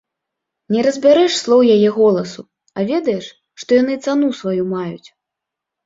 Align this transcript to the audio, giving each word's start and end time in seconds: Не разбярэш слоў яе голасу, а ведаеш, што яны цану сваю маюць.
Не 0.75 0.79
разбярэш 0.87 1.33
слоў 1.41 1.61
яе 1.75 1.89
голасу, 1.99 2.41
а 2.77 2.89
ведаеш, 2.91 3.25
што 3.63 3.69
яны 3.83 3.93
цану 4.05 4.35
сваю 4.43 4.63
маюць. 4.77 5.09